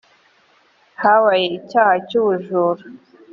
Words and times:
habaye 1.01 1.45
icyaha 1.59 1.95
cyubujura. 2.07 2.83